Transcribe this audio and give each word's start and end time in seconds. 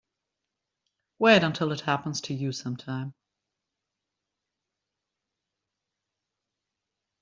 Wait 1.19 1.43
until 1.43 1.71
it 1.71 1.81
happens 1.81 2.21
to 2.21 2.33
you 2.33 2.51
sometime. 2.51 3.13